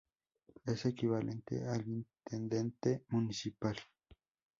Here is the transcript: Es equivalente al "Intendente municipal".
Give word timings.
Es 0.65 0.87
equivalente 0.87 1.63
al 1.63 1.87
"Intendente 1.87 3.05
municipal". 3.09 3.77